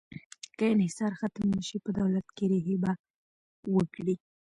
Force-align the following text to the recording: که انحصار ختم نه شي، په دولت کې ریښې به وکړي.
که 0.57 0.63
انحصار 0.73 1.11
ختم 1.19 1.45
نه 1.55 1.61
شي، 1.67 1.77
په 1.85 1.91
دولت 1.99 2.27
کې 2.35 2.45
ریښې 2.51 2.77
به 2.83 2.91
وکړي. 3.75 4.15